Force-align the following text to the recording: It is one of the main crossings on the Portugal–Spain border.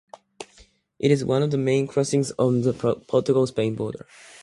It 0.97 1.11
is 1.11 1.23
one 1.23 1.43
of 1.43 1.51
the 1.51 1.59
main 1.59 1.85
crossings 1.85 2.31
on 2.39 2.61
the 2.63 2.73
Portugal–Spain 3.07 3.75
border. 3.75 4.07